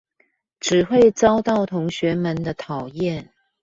[0.59, 3.27] 只會遭到同學們的討厭